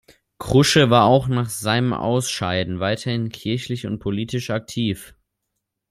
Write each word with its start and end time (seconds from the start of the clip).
Krusche 0.39 0.89
war 0.89 1.05
auch 1.05 1.27
nach 1.27 1.47
seinem 1.47 1.93
Ausscheiden 1.93 2.79
weiterhin 2.79 3.29
kirchlich 3.29 3.85
und 3.85 3.99
politisch 3.99 4.49
aktiv. 4.49 5.13